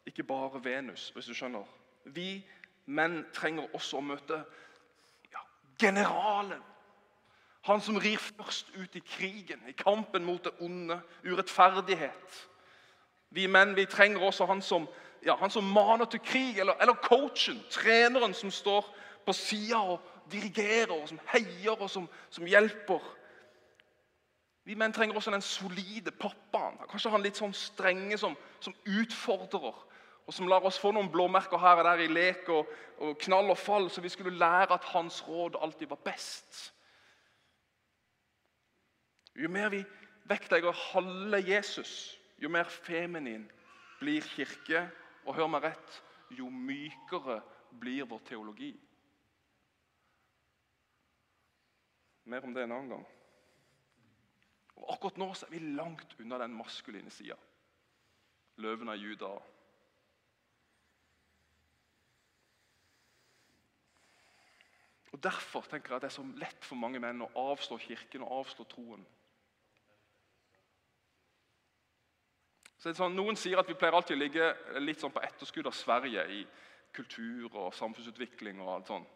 [0.06, 1.66] ikke bare Venus, hvis du skjønner.
[2.04, 2.42] Vi
[2.86, 4.40] menn trenger også å møte
[5.32, 5.42] ja,
[5.78, 6.62] generalen.
[7.68, 12.38] Han som rir først ut i krigen, i kampen mot det onde, urettferdighet.
[13.30, 14.88] Vi menn vi trenger også han som,
[15.22, 18.88] ja, han som maner til krig, eller, eller coachen, treneren som står
[19.26, 20.00] på sida og
[20.32, 23.04] dirigerer, og som heier og som, som hjelper.
[24.66, 26.78] Vi menn trenger også den solide pappaen.
[26.90, 29.78] Kanskje han litt sånn strenge som, som utfordrer.
[30.28, 32.68] Og som lar oss få noen blåmerker her og der i lek og,
[33.02, 36.68] og knall og fall, så vi skulle lære at hans råd alltid var best.
[39.34, 39.80] Jo mer vi
[40.30, 43.46] vektlegger halve Jesus, jo mer feminin
[44.00, 44.88] blir kirke.
[45.28, 45.96] Og hør meg rett
[46.32, 47.40] jo mykere
[47.80, 48.72] blir vår teologi.
[52.24, 53.06] Mer om det en annen gang.
[54.80, 57.36] Og Akkurat nå så er vi langt unna den maskuline sida.
[58.56, 59.34] Løven av Juda.
[65.10, 68.24] Og Derfor tenker jeg at det er så lett for mange menn å avslå kirken
[68.24, 69.02] og avslå troen.
[72.80, 76.24] Sånn, noen sier at vi pleier alltid å ligge litt sånn på etterskudd av Sverige
[76.32, 76.44] i
[76.96, 78.60] kultur og samfunnsutvikling.
[78.60, 79.08] og alt sånt.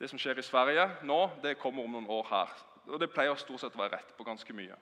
[0.00, 2.52] Det som skjer i Sverige nå, det kommer om noen år her.
[2.88, 4.76] Og det pleier stort sett å være rett på ganske mye.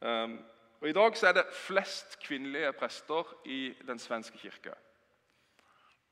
[0.00, 0.38] Um,
[0.80, 4.72] og I dag så er det flest kvinnelige prester i den svenske kirke.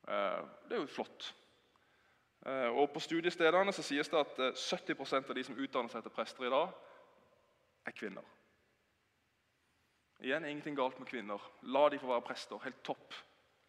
[0.09, 1.35] Uh, det er jo flott.
[2.45, 6.13] Uh, og På studiestedene så sies det at 70% av de som utdanner seg til
[6.13, 6.75] prester i dag,
[7.87, 8.27] er kvinner.
[10.19, 11.43] Igjen ingenting galt med kvinner.
[11.63, 12.59] La de få være prester.
[12.65, 13.15] Helt topp.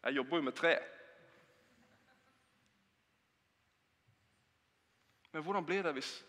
[0.02, 0.74] Jeg jobber jo med tre.
[5.32, 6.26] Men hvordan blir det hvis,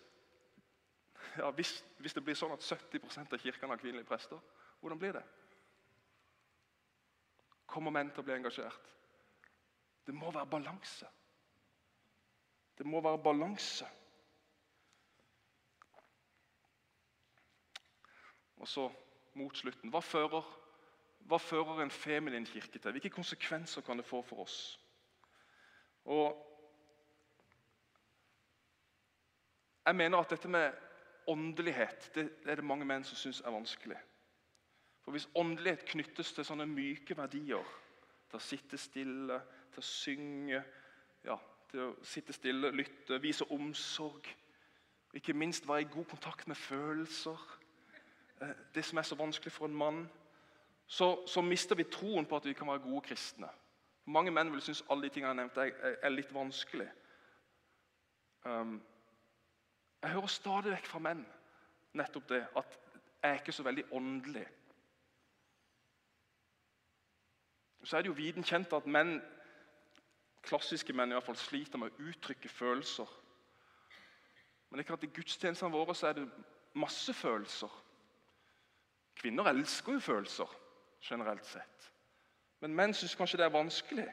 [1.38, 4.38] ja, hvis, hvis det blir sånn at 70% av kirkene har kvinnelige prester?
[4.80, 5.24] Hvordan blir det?
[7.66, 8.92] Kommer menn til å bli engasjert?
[10.06, 11.10] Det må være balanse.
[12.78, 13.88] Det må være balanse.
[18.62, 18.86] Og så
[19.34, 19.92] mot slutten.
[19.94, 20.46] Hva fører,
[21.30, 22.92] hva fører en feminin kirke til?
[22.92, 24.80] Hvilke konsekvenser kan det få for oss?
[26.06, 26.48] Og
[29.86, 30.74] Jeg mener at dette med
[31.28, 33.98] åndelighet det er det mange menn som syns er vanskelig.
[35.02, 37.66] For Hvis åndelighet knyttes til sånne myke verdier,
[38.30, 39.40] til å sitte stille,
[39.74, 40.62] til å synge,
[41.26, 41.38] ja,
[41.72, 44.30] til å sitte stille, lytte, vise omsorg,
[45.18, 47.42] ikke minst være i god kontakt med følelser
[48.76, 50.10] det som er så vanskelig for en mann,
[50.88, 53.48] så, så, mister vi troen på at vi kan være gode kristne.
[54.06, 56.88] Mange menn vil synes alle de tingene jeg nevnte, er, er litt vanskelig.
[58.44, 58.82] Um,
[60.02, 61.22] jeg hører stadig vekk fra menn
[61.94, 62.78] nettopp det at
[63.22, 64.48] jeg er ikke så veldig åndelig.
[67.84, 69.20] Så er det jo viden kjent at menn,
[70.46, 73.10] klassiske menn i hvert fall, sliter med å uttrykke følelser.
[74.70, 76.28] Men det er klart i gudstjenestene våre så er det
[76.74, 77.72] masse følelser.
[79.16, 80.58] Kvinner elsker jo følelser
[81.02, 81.92] generelt sett.
[82.62, 84.08] Men menn syns kanskje det er vanskelig.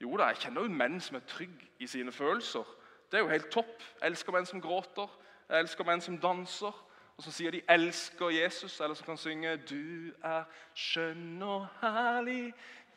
[0.00, 2.64] Jo da, jeg kjenner jo menn som er trygge i sine følelser.
[3.10, 3.82] Det er jo helt topp.
[4.00, 5.10] Jeg elsker menn som gråter,
[5.50, 6.76] jeg elsker menn som danser,
[7.16, 10.44] og som sier de elsker Jesus, eller som kan synge 'Du er
[10.74, 12.54] skjønn og herlig,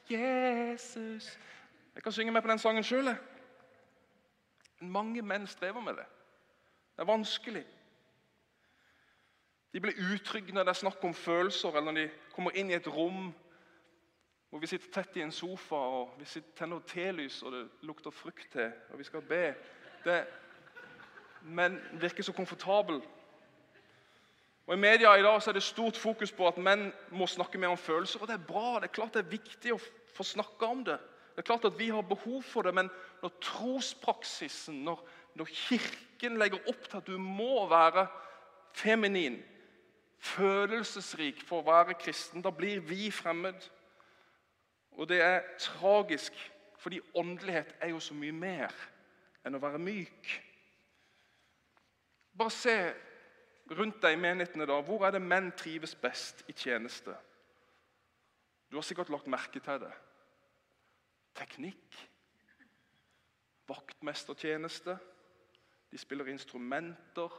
[0.10, 1.38] Jesus'.
[1.96, 3.16] Jeg kan synge med på den sangen sjøl.
[4.80, 6.06] Men mange menn strever med det.
[6.96, 7.66] Det er vanskelig.
[9.74, 12.78] De blir utrygge når det er snakk om følelser, eller når de kommer inn i
[12.78, 13.32] et rom
[14.54, 18.52] hvor vi sitter tett i en sofa og vi tenner telys og det lukter frukt
[18.54, 19.48] til, og vi skal be.
[20.06, 20.20] Det,
[21.42, 23.00] men virker så komfortabel.
[24.68, 27.58] Og I media i dag så er det stort fokus på at menn må snakke
[27.58, 28.22] mer om følelser.
[28.22, 29.82] og Det er bra, det er klart det er viktig å
[30.14, 31.00] få snakke om det.
[31.34, 32.92] Det er klart at Vi har behov for det, men
[33.24, 35.02] når trospraksisen, når,
[35.34, 38.06] når Kirken legger opp til at du må være
[38.78, 39.42] feminin,
[40.24, 42.44] følelsesrik for å være kristen.
[42.44, 43.70] Da blir vi fremmed.
[44.94, 46.34] Og det er tragisk,
[46.80, 48.74] fordi åndelighet er jo så mye mer
[49.44, 50.30] enn å være myk.
[52.38, 52.78] Bare se
[53.72, 54.68] rundt deg i menighetene.
[54.68, 54.80] da.
[54.82, 57.16] Hvor er det menn trives best i tjeneste?
[58.72, 59.94] Du har sikkert lagt merke til det.
[61.36, 62.00] Teknikk.
[63.68, 64.98] Vaktmestertjeneste.
[65.92, 67.30] De spiller instrumenter.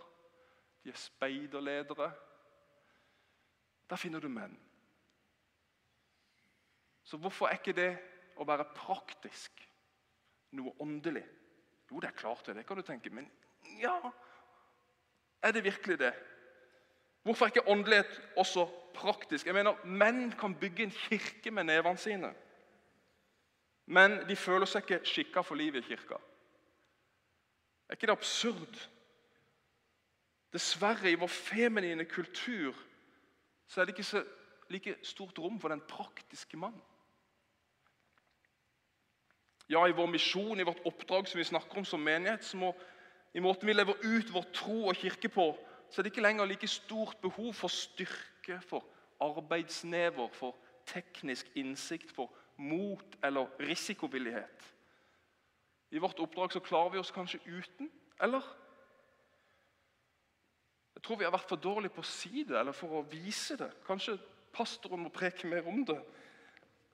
[0.85, 2.13] De er speiderledere.
[3.91, 4.57] Der finner du menn.
[7.05, 7.91] Så hvorfor er ikke det
[8.41, 9.61] å være praktisk
[10.57, 11.25] noe åndelig?
[11.91, 13.11] Jo, det er klart det, det kan du tenke.
[13.11, 13.29] Men
[13.81, 13.99] ja,
[15.45, 16.15] Er det virkelig det?
[17.23, 19.47] Hvorfor er ikke åndelighet også praktisk?
[19.47, 22.35] Jeg mener, Menn kan bygge en kirke med nevene sine.
[23.87, 26.17] Men de føler seg ikke skikka for livet i kirka.
[27.89, 28.81] Er ikke det absurd?
[30.53, 32.75] Dessverre, i vår feminine kultur
[33.75, 34.23] så er det ikke så
[34.71, 36.77] like stort rom for den praktiske mann.
[39.69, 42.71] Ja, i vår misjon, i vårt oppdrag som vi snakker om som menighet, som må,
[43.35, 45.49] i måten vi lever ut vår tro og kirke på,
[45.91, 48.85] så er det ikke lenger like stort behov for styrke, for
[49.25, 50.55] arbeidsnever, for
[50.87, 54.71] teknisk innsikt, for mot eller risikovillighet.
[55.91, 57.91] I vårt oppdrag så klarer vi oss kanskje uten,
[58.23, 58.45] eller?
[61.05, 63.59] Jeg tror vi har vært for dårlige på å si det eller for å vise
[63.61, 63.67] det.
[63.85, 64.15] Kanskje
[64.57, 65.99] pastoren må preke mer om det.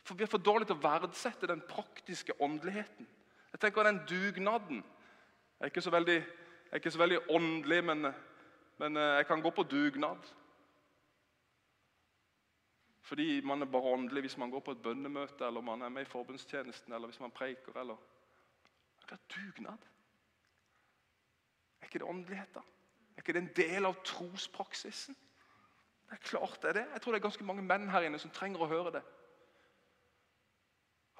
[0.02, 3.06] For vi er for dårlige til å verdsette den praktiske åndeligheten.
[3.52, 6.16] Jeg tenker den dugnaden Jeg er ikke så veldig,
[6.74, 8.08] ikke så veldig åndelig, men,
[8.82, 10.26] men, eh, jeg kan gå på dugnad.
[13.12, 16.08] Fordi man er bare åndelig hvis man går på et bønnemøte eller man er med
[16.08, 17.78] i forbundstjenesten eller hvis man preiker.
[17.78, 18.02] eller...
[19.06, 19.88] Det er dugnad.
[21.78, 22.66] Er ikke det åndelighet, da?
[23.20, 25.16] Er ikke det en del av trospraksisen?
[26.08, 26.84] Det er klart det er det.
[26.94, 29.02] Jeg tror det er ganske mange menn her inne som trenger å høre det.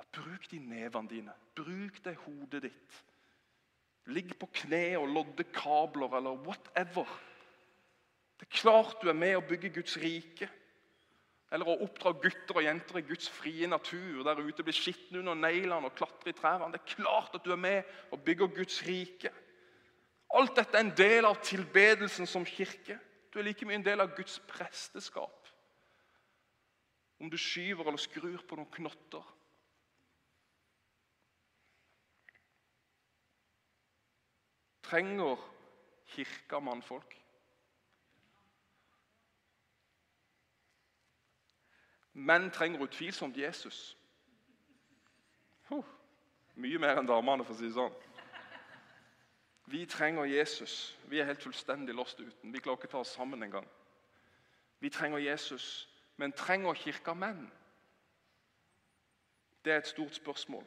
[0.01, 1.35] At Bruk de nevene dine.
[1.59, 2.95] Bruk det hodet ditt.
[4.17, 7.13] Ligg på kne og lodde kabler eller whatever.
[8.41, 10.49] Det er klart du er med å bygge Guds rike.
[11.53, 14.25] Eller å oppdra gutter og jenter i Guds frie natur.
[14.25, 16.73] Der ute blir skitne under neglene og klatre i trærne.
[16.73, 19.37] Det er klart at du er med og bygger Guds rike.
[20.35, 22.99] Alt dette er en del av tilbedelsen som kirke.
[23.33, 25.49] Du er like mye en del av Guds presteskap.
[27.21, 29.27] Om du skyver eller skrur på noen knotter.
[34.87, 35.39] Trenger
[36.15, 37.15] kirka mannfolk?
[42.13, 43.97] Menn trenger utvilsomt Jesus.
[45.69, 45.85] Huh.
[46.55, 47.95] Mye mer enn damene, for å si det sånn.
[49.71, 50.99] Vi trenger Jesus.
[51.05, 52.53] Vi er helt fullstendig lost uten.
[52.53, 53.67] Vi klarer ikke å ta oss sammen engang.
[54.83, 57.45] Vi trenger Jesus, men trenger kirka menn?
[59.65, 60.65] Det er et stort spørsmål.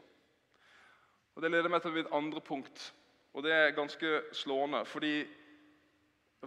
[1.35, 2.93] Og Det leder meg til mitt andre punkt,
[3.33, 4.85] og det er ganske slående.
[4.85, 5.27] fordi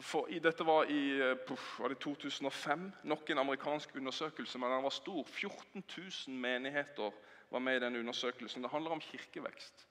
[0.01, 2.93] for, dette var i eh, puff, var det 2005.
[3.03, 5.25] Nok en amerikansk undersøkelse, men den var stor.
[5.25, 5.85] 14
[6.29, 7.11] 000 menigheter
[7.51, 8.63] var med i denne undersøkelsen.
[8.63, 9.87] Det handler om kirkevekst.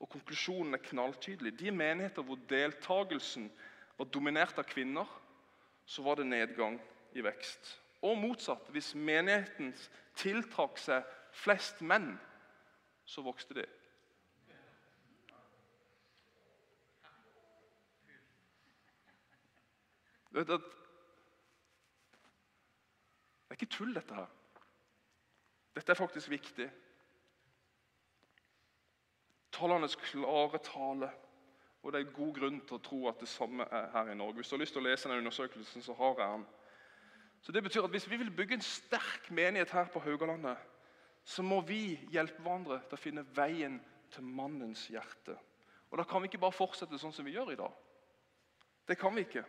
[0.00, 1.58] Og Konklusjonen er knalltydelig.
[1.58, 3.52] De menigheter hvor deltagelsen
[3.98, 5.08] var dominert av kvinner,
[5.86, 6.80] så var det nedgang
[7.14, 7.80] i vekst.
[8.02, 8.68] Og motsatt.
[8.74, 9.72] Hvis menigheten
[10.18, 12.14] tiltrakk seg flest menn,
[13.06, 13.66] så vokste de.
[20.34, 20.72] Du vet at
[23.44, 24.30] Det er ikke tull, dette her.
[25.76, 26.64] Dette er faktisk viktig
[29.54, 31.10] tallenes klare tale.
[31.84, 34.40] Og det er god grunn til å tro at det samme er her i Norge.
[34.40, 36.46] Hvis du har lyst til å lese den undersøkelsen, så har jeg den.
[37.44, 40.56] Så det betyr at Hvis vi vil bygge en sterk menighet her på Haugalandet,
[41.24, 43.80] så må vi hjelpe hverandre til å finne veien
[44.12, 45.36] til mannens hjerte.
[45.90, 47.72] Og Da kan vi ikke bare fortsette sånn som vi gjør i dag.
[48.88, 49.44] Det kan vi ikke.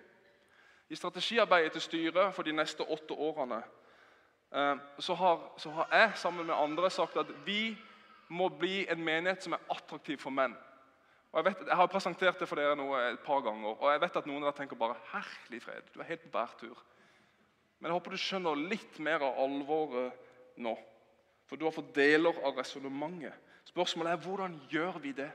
[0.89, 3.63] I strategiarbeidet til styret for de neste åtte årene
[4.51, 7.77] eh, så har, så har jeg sammen med andre sagt at vi
[8.29, 10.55] må bli en menighet som er attraktiv for menn.
[11.35, 14.01] Og Jeg, vet, jeg har presentert det for dere nå et par ganger, og jeg
[14.01, 16.83] vet at noen av dere tenker bare herlig fred, du er helt på bærtur.
[17.79, 20.77] Men jeg håper du skjønner litt mer av alvoret nå.
[21.45, 23.35] For du har fått deler av resonnementet.
[23.67, 25.29] Spørsmålet er hvordan gjør vi det?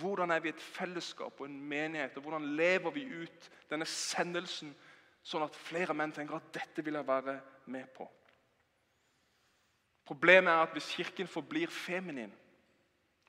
[0.00, 2.16] Hvordan er vi et fellesskap og en menighet?
[2.16, 4.72] og Hvordan lever vi ut denne sendelsen,
[5.22, 7.36] sånn at flere menn tenker at dette vil jeg være
[7.70, 8.08] med på?
[10.04, 12.32] Problemet er at hvis Kirken forblir feminin,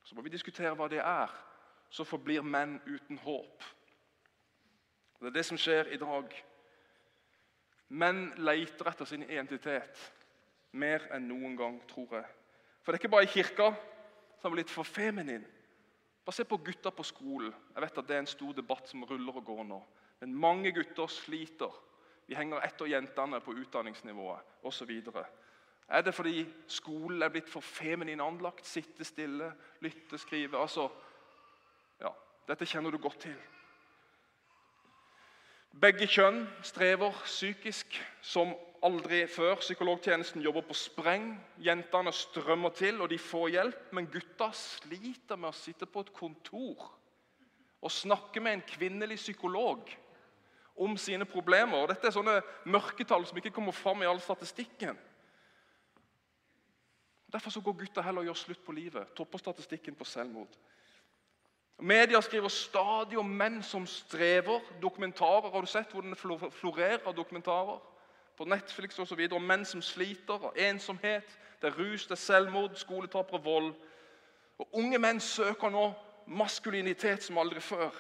[0.04, 1.32] så må vi diskutere hva det er.
[1.90, 3.64] Så forblir menn uten håp.
[5.22, 6.34] Det er det som skjer i dag.
[7.90, 10.02] Menn leter etter sin identitet
[10.76, 12.28] mer enn noen gang, tror jeg.
[12.84, 13.70] For det er ikke bare i kirka
[14.42, 15.46] som er blitt for feminin.
[16.26, 17.54] Bare se på gutter på skolen.
[17.74, 19.82] Jeg vet at Det er en stor debatt som ruller og går nå.
[20.20, 21.74] Men mange gutter sliter.
[22.28, 24.92] Vi henger etter jentene på utdanningsnivået osv.
[25.88, 28.66] Er det fordi skolen er blitt for feminin anlagt?
[28.66, 30.58] Sitte stille, lytte, skrive?
[30.58, 30.90] Altså,
[32.02, 32.10] ja,
[32.48, 33.36] Dette kjenner du godt til.
[35.82, 38.54] Begge kjønn strever psykisk som
[38.86, 39.60] aldri før.
[39.60, 41.34] Psykologtjenesten jobber på spreng.
[41.60, 43.92] Jentene strømmer til, og de får hjelp.
[43.94, 46.94] Men gutta sliter med å sitte på et kontor
[47.86, 49.90] og snakke med en kvinnelig psykolog.
[50.78, 51.78] om sine problemer.
[51.78, 54.98] Og Dette er sånne mørketall som ikke kommer fram i all statistikken.
[57.36, 59.08] Derfor så går gutta heller og gjør slutt på livet.
[59.16, 60.54] Topper statistikken på selvmord.
[61.80, 64.60] Media skriver stadig om menn som strever.
[64.82, 67.82] Dokumentarer, Har du sett hvordan det florerer av dokumentarer?
[68.38, 72.24] På Netflix og videre, Om menn som sliter av ensomhet, det er rus, det er
[72.24, 73.74] selvmord, skoletapere, vold.
[74.60, 75.94] Og Unge menn søker nå
[76.28, 77.92] maskulinitet som aldri før.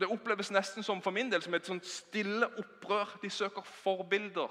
[0.00, 3.18] Det oppleves nesten som for min del som et sånt stille opprør.
[3.22, 4.50] De søker forbilder.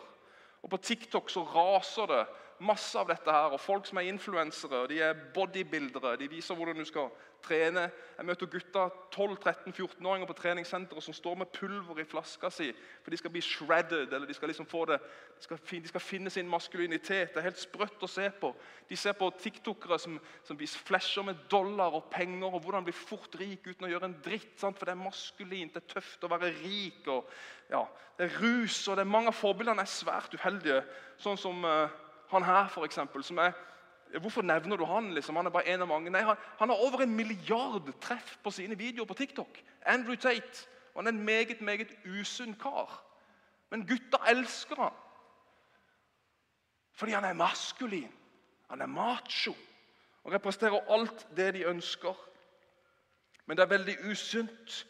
[0.63, 2.27] Og På TikTok så raser det
[2.59, 3.55] masse av dette her.
[3.55, 6.17] Og folk som er influensere, de er bodybuildere.
[6.19, 7.09] De viser hvordan du skal
[7.43, 7.85] trene.
[8.17, 12.69] Jeg møter gutter 12-13-14-åringer på treningssenteret som står med pulver i flaska si
[13.03, 14.13] for de skal bli shredded.
[14.13, 14.99] eller De skal liksom få det,
[15.37, 17.33] de skal, de skal finne sin maskulinitet.
[17.33, 18.51] Det er helt sprøtt å se på.
[18.89, 23.39] De ser på tiktokere som, som flasher med dollar og penger og hvordan bli fort
[23.39, 24.51] rik uten å gjøre en dritt.
[24.59, 24.79] Sant?
[24.79, 27.07] For det er maskulint, det er tøft å være rik.
[27.07, 27.31] og
[27.71, 27.85] ja,
[28.17, 30.83] Det er rus, og det er mange av forbildene er svært uheldige.
[31.19, 31.87] Sånn som uh,
[32.29, 33.51] han her, for eksempel, som er
[34.21, 35.13] Hvorfor nevner du han?
[35.13, 35.35] liksom?
[35.35, 36.09] Han er bare en av mange.
[36.09, 39.59] Nei, han, han, har over en milliard treff på sine videoer på TikTok.
[39.85, 40.65] Andrew Tate.
[40.95, 43.03] Han er en meget meget usunn kar.
[43.69, 44.97] Men gutta elsker han.
[46.91, 48.11] Fordi han er maskulin.
[48.69, 49.53] Han er macho.
[50.23, 52.17] Og representerer alt det de ønsker.
[53.45, 54.87] Men det er veldig usunt.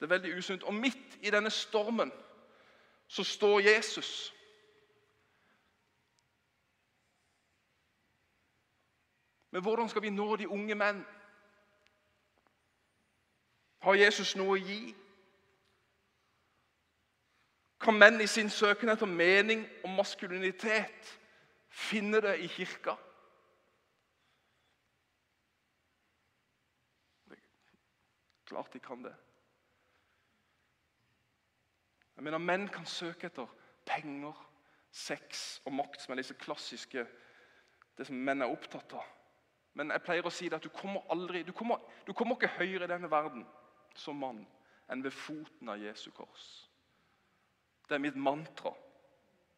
[0.00, 0.62] Det er veldig usunt.
[0.62, 2.12] Og midt i denne stormen
[3.08, 4.34] så står Jesus.
[9.52, 11.02] Men hvordan skal vi nå de unge menn?
[13.82, 14.94] Har Jesus noe å gi?
[17.82, 21.10] Kan menn i sin søken etter mening og maskulinitet
[21.68, 22.94] finne det i kirka?
[28.48, 29.14] Klart de kan det.
[32.16, 33.48] Jeg mener Menn kan søke etter
[33.88, 34.36] penger,
[34.92, 37.04] sex og makt, som er disse klassiske
[37.98, 39.08] det som menn er opptatt av.
[39.78, 42.58] Men jeg pleier å si det at du kommer aldri, du kommer, du kommer ikke
[42.58, 43.46] høyere i denne verden
[43.96, 44.42] som mann
[44.92, 46.48] enn ved foten av Jesu kors.
[47.88, 48.74] Det er mitt mantra.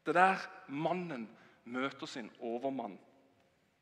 [0.05, 1.27] Det er der mannen
[1.65, 2.99] møter sin overmann.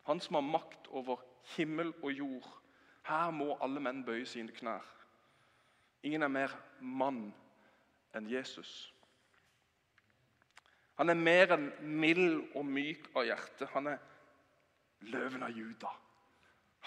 [0.08, 1.20] Han som har makt over
[1.56, 2.48] himmel og jord.
[3.06, 4.86] Her må alle menn bøye sine knær.
[6.02, 7.28] Ingen er mer mann
[8.16, 8.92] enn Jesus.
[10.98, 11.68] Han er mer enn
[11.98, 13.68] mild og myk av hjerte.
[13.74, 14.00] Han er
[15.12, 15.90] løven av Juda.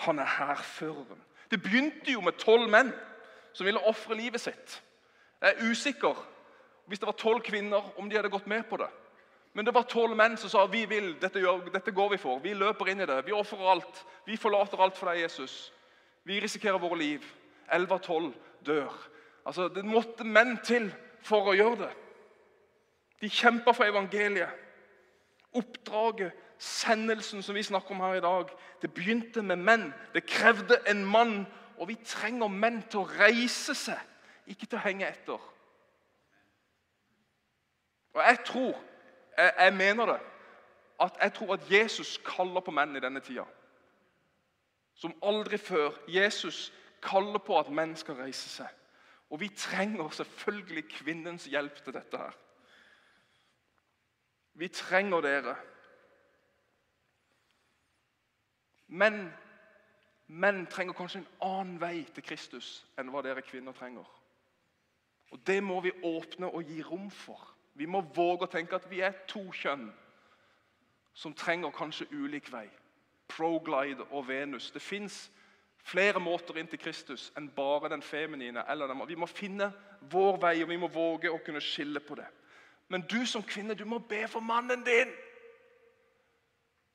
[0.03, 1.21] Han er hærføreren.
[1.51, 2.91] Det begynte jo med tolv menn
[3.53, 4.81] som ville ofre livet sitt.
[5.41, 6.17] Jeg er usikker
[6.85, 8.89] hvis det var tolv kvinner, om de hadde gått med på det.
[9.55, 12.41] Men det var tolv menn som sa vi vil, dette, gjør, dette går vi for.
[12.43, 13.21] Vi løper inn i det.
[13.25, 14.01] Vi ofrer alt.
[14.27, 15.71] Vi forlater alt for deg, Jesus.
[16.27, 17.25] Vi risikerer våre liv.
[17.71, 18.33] Elleve av tolv
[18.67, 18.91] dør.
[19.45, 20.91] Altså, Det måtte menn til
[21.23, 21.91] for å gjøre det.
[23.23, 24.61] De kjempa for evangeliet.
[25.55, 28.49] Oppdraget sendelsen som vi snakker om her i dag,
[28.81, 29.93] det begynte med menn.
[30.13, 31.45] Det krevde en mann.
[31.77, 33.99] Og vi trenger menn til å reise seg,
[34.47, 35.41] ikke til å henge etter.
[38.15, 38.79] Og jeg tror,
[39.37, 40.21] jeg, jeg mener det,
[41.03, 43.43] at jeg tror at Jesus kaller på menn i denne tida.
[44.95, 45.91] Som aldri før.
[46.07, 46.71] Jesus
[47.03, 48.71] kaller på at menn skal reise seg.
[49.29, 52.37] Og vi trenger selvfølgelig kvinnens hjelp til dette her.
[54.55, 55.55] Vi trenger dere.
[58.87, 59.33] Men
[60.27, 64.05] menn trenger kanskje en annen vei til Kristus enn hva dere kvinner trenger.
[65.31, 67.55] Og Det må vi åpne og gi rom for.
[67.73, 69.89] Vi må våge å tenke at vi er to kjønn
[71.15, 72.67] som trenger kanskje ulik vei.
[73.27, 74.71] Proglide og Venus.
[74.71, 75.31] Det fins
[75.83, 78.63] flere måter inn til Kristus enn bare den feminine.
[78.69, 79.07] eller den.
[79.07, 82.27] Vi må finne vår vei, og vi må våge å kunne skille på det.
[82.87, 85.11] Men du som kvinne, du må be for mannen din.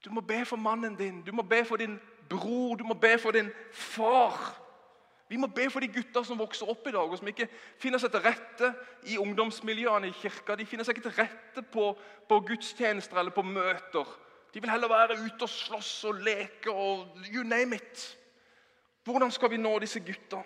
[0.05, 3.19] Du må be for mannen din, du må be for din bror, du må be
[3.19, 4.57] for din far.
[5.29, 7.47] Vi må be for de gutter som vokser opp i dag, og som ikke
[7.79, 8.73] finner seg til rette
[9.13, 10.57] i ungdomsmiljøene i kirka.
[10.59, 11.93] De finner seg ikke til rette på,
[12.29, 14.09] på gudstjenester eller på møter.
[14.51, 18.09] De vil heller være ute og slåss og leke og you name it.
[19.05, 20.43] Hvordan skal vi nå disse gutta?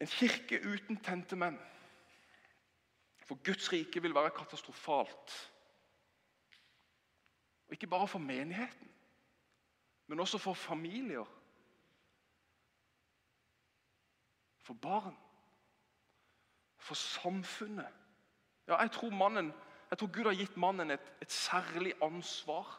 [0.00, 1.60] En kirke uten tente menn.
[3.28, 5.36] For Guds rike vil være katastrofalt
[7.72, 8.90] ikke bare for menigheten,
[10.06, 11.24] men også for familier.
[14.62, 15.16] For barn.
[16.78, 17.88] For samfunnet.
[18.68, 19.52] Ja, jeg tror, mannen,
[19.90, 22.78] jeg tror Gud har gitt mannen et, et særlig ansvar.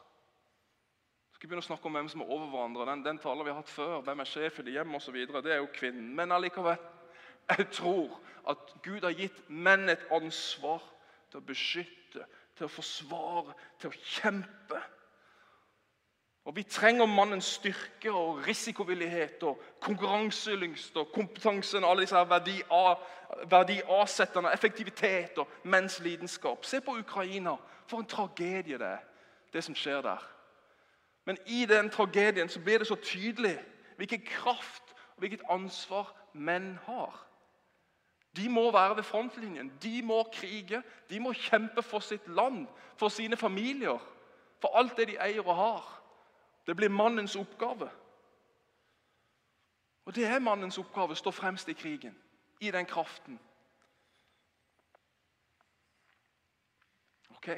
[1.30, 2.86] Jeg skal begynne å snakke om hvem som er over hverandre.
[2.88, 4.00] Den, den taler vi har hatt før.
[4.06, 5.18] Hvem er sjef i det hjemmet osv.
[5.44, 6.12] Det er jo kvinnen.
[6.16, 6.78] Men allikevel.
[7.50, 8.14] Jeg tror
[8.48, 10.84] at Gud har gitt menn et ansvar
[11.30, 12.24] til å beskytte,
[12.56, 14.82] til å forsvare, til å kjempe.
[16.44, 22.20] Og Vi trenger mannens styrke og risikovillighet og konkurranselyst og kompetansen, alle disse
[23.50, 26.64] verdiavsettende effektivitet og menns lidenskap.
[26.64, 27.56] Se på Ukraina.
[27.86, 29.00] For en tragedie det er,
[29.52, 30.22] det som skjer der.
[31.24, 33.58] Men i den tragedien så blir det så tydelig
[33.96, 37.23] hvilken kraft og hvilket ansvar menn har.
[38.36, 39.72] De må være ved frontlinjen.
[39.82, 40.82] De må krige.
[41.10, 42.66] De må kjempe for sitt land,
[42.96, 43.98] for sine familier,
[44.60, 46.02] for alt det de eier og har.
[46.66, 47.90] Det blir mannens oppgave.
[50.04, 52.16] Og det er mannens oppgave å stå fremst i krigen,
[52.60, 53.38] i den kraften.
[57.36, 57.48] Ok?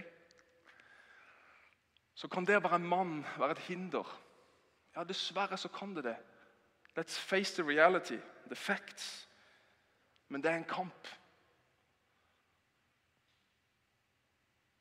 [2.14, 4.06] Så kan det å være mann være et hinder.
[4.96, 6.16] Ja, dessverre så kan det det.
[6.96, 8.18] Let's face the reality,
[8.48, 9.25] the facts.
[10.28, 11.08] Men det er en kamp.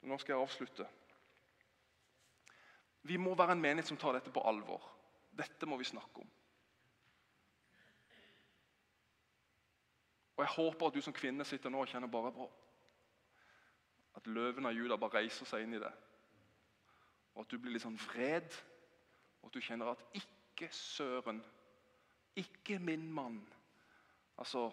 [0.05, 0.87] Nå skal jeg avslutte.
[3.05, 4.81] Vi må være en menighet som tar dette på alvor.
[5.37, 6.29] Dette må vi snakke om.
[10.35, 12.47] Og Jeg håper at du som kvinne sitter nå og kjenner bare på
[14.15, 15.91] at løven av Juda bare reiser seg inn i det.
[17.35, 18.47] Og at du blir litt sånn vred,
[19.41, 21.43] og at du kjenner at 'ikke søren',
[22.35, 23.53] 'ikke min mann'.
[24.37, 24.71] Altså,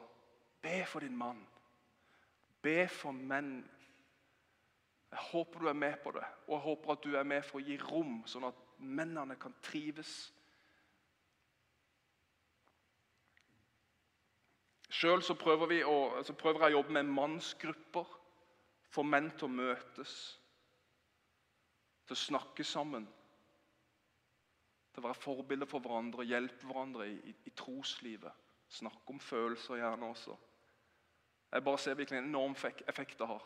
[0.63, 1.41] be for din mann.
[2.63, 3.57] Be for menn
[5.13, 7.61] jeg håper du er med på det, og jeg håper at du er med for
[7.61, 10.13] å gi rom, sånn at mennene kan trives.
[14.89, 15.75] Sjøl prøver,
[16.41, 18.19] prøver jeg å jobbe med mannsgrupper.
[18.93, 20.15] Få menn til å møtes,
[22.05, 23.07] til å snakke sammen.
[24.93, 28.33] Til å være forbilder for hverandre og hjelpe hverandre i, i, i troslivet.
[28.73, 30.37] Snakke om følelser gjerne også.
[31.53, 32.55] Jeg bare ser hvilken enorm
[32.89, 33.43] effekt det har.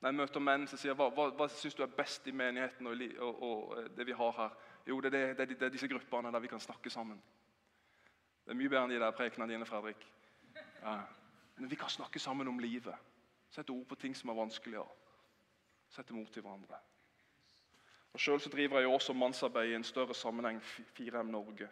[0.00, 2.86] Når jeg møter menn som sier hva, hva, hva syns du er best i menigheten
[2.90, 4.56] og, og, og, eh, det vi har her,
[4.86, 7.22] jo, det er, det, det er, disse gruppene der vi kan snakke sammen.
[8.44, 10.04] Det er mye bedre enn de der prekenene dine, Fredrik.
[10.82, 10.98] Ja.
[11.56, 12.92] Men vi kan snakke sammen om livet.
[13.48, 14.90] Sette ord på ting som er vanskeligere.
[15.88, 16.82] Sette mot til hverandre.
[18.12, 20.60] Og Sjøl driver jeg også mannsarbeid i en større sammenheng,
[20.98, 21.70] 4M Norge.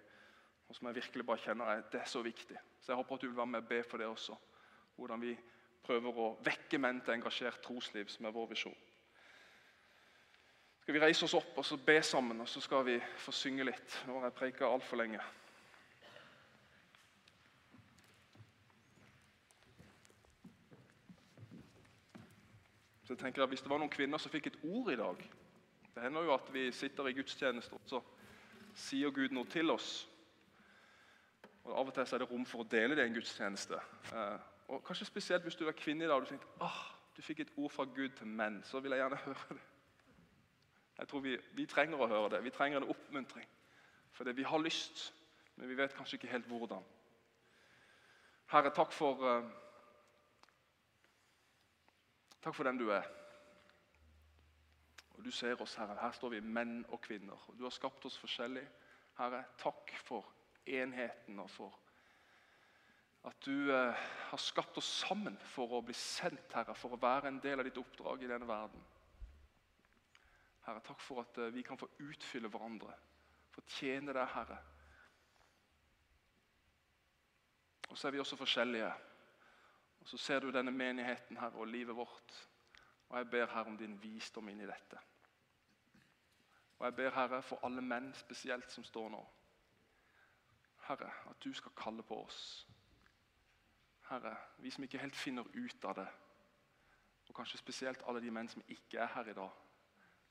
[0.69, 2.57] Og som jeg virkelig bare kjenner er, det er så viktig.
[2.81, 4.39] Så jeg håper at du vil være med og be for det også.
[4.97, 5.37] Hvordan vi
[5.83, 8.77] prøver å vekke menn til engasjert trosliv, som er vår visjon.
[10.83, 13.67] Skal vi reise oss opp og så be sammen, og så skal vi få synge
[13.69, 14.01] litt.
[14.07, 15.23] Nå har jeg preika altfor lenge.
[23.03, 25.19] Så jeg tenker at Hvis det var noen kvinner som fikk et ord i dag
[25.95, 28.01] Det hender jo at vi sitter i gudstjeneste, og så
[28.75, 30.07] sier Gud noe til oss.
[31.67, 33.79] Og Av og til er det rom for å dele det i en gudstjeneste.
[34.69, 36.83] Og Kanskje spesielt hvis du er kvinne i dag og du tenkte ah,
[37.17, 38.63] du fikk et ord fra Gud til menn.
[38.65, 39.61] Så vil jeg gjerne høre det.
[40.99, 42.45] Jeg tror vi, vi trenger å høre det.
[42.45, 43.49] Vi trenger en oppmuntring.
[44.13, 45.15] Fordi vi har lyst,
[45.57, 46.85] men vi vet kanskje ikke helt hvordan.
[48.53, 49.51] Herre, takk for uh,
[52.43, 53.05] Takk for den du er.
[55.15, 55.95] Og Du ser oss, Herre.
[56.01, 57.39] Her står vi menn og kvinner.
[57.49, 58.65] Og Du har skapt oss forskjellig.
[59.19, 60.27] Herre, takk for
[60.67, 61.79] enheten og for
[63.23, 63.95] at du eh,
[64.31, 67.69] har skapt oss sammen for å bli sendt, Herre, for å være en del av
[67.69, 68.83] ditt oppdrag i denne verden.
[70.67, 72.97] Herre, takk for at eh, vi kan få utfylle hverandre,
[73.55, 74.59] få tjene deg, Herre.
[77.93, 78.91] Og så er vi også forskjellige.
[80.03, 82.49] Og Så ser du denne menigheten Herre, og livet vårt.
[83.09, 84.99] Og Jeg ber Herre om din visdom inn i dette.
[86.79, 89.23] Og Jeg ber Herre for alle menn spesielt som står nå.
[90.89, 92.67] Herre, at du skal kalle på oss.
[94.13, 96.09] Herre, vi som ikke helt finner ut av det.
[97.29, 99.61] Og kanskje spesielt alle de menn som ikke er her i dag.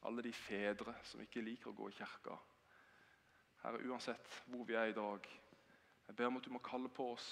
[0.05, 2.35] Alle de fedre som ikke liker å gå i kirka.
[3.63, 5.25] Herre, uansett hvor vi er i dag,
[6.07, 7.29] jeg ber om at du må kalle på oss.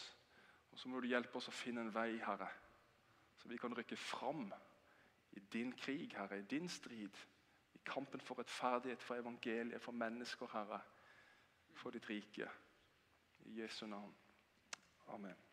[0.72, 2.50] Og så må du hjelpe oss å finne en vei, Herre,
[3.38, 4.48] så vi kan rykke fram
[5.38, 7.18] i din krig, Herre, i din strid.
[7.74, 10.82] I kampen for rettferdighet, for evangeliet, for mennesker, Herre.
[11.74, 12.50] For ditt rike.
[13.46, 14.16] I Jesu navn.
[15.08, 15.49] Amen.